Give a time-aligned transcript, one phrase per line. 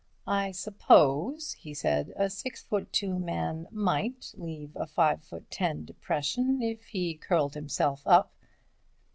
[0.25, 5.85] "I suppose," he said, "a six foot two man might leave a five foot ten
[5.85, 8.33] depression if he curled himself up."